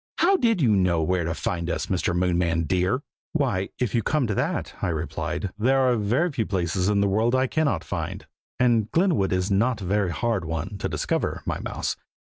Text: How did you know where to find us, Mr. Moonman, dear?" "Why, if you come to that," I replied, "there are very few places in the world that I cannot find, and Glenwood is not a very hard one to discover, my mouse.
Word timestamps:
How 0.17 0.35
did 0.35 0.63
you 0.63 0.75
know 0.75 1.03
where 1.03 1.25
to 1.25 1.35
find 1.35 1.69
us, 1.69 1.85
Mr. 1.85 2.15
Moonman, 2.17 2.63
dear?" 2.65 3.03
"Why, 3.33 3.69
if 3.77 3.93
you 3.93 4.01
come 4.01 4.25
to 4.25 4.33
that," 4.33 4.73
I 4.81 4.87
replied, 4.87 5.51
"there 5.59 5.77
are 5.81 5.95
very 5.95 6.31
few 6.31 6.47
places 6.47 6.89
in 6.89 7.01
the 7.01 7.07
world 7.07 7.33
that 7.35 7.41
I 7.41 7.45
cannot 7.45 7.83
find, 7.83 8.25
and 8.59 8.89
Glenwood 8.89 9.31
is 9.31 9.51
not 9.51 9.79
a 9.79 9.85
very 9.85 10.09
hard 10.09 10.43
one 10.43 10.79
to 10.79 10.89
discover, 10.89 11.43
my 11.45 11.59
mouse. 11.59 11.97